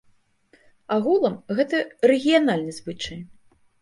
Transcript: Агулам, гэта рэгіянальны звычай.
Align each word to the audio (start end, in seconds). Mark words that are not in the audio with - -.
Агулам, 0.95 1.35
гэта 1.59 1.81
рэгіянальны 2.13 2.73
звычай. 2.79 3.19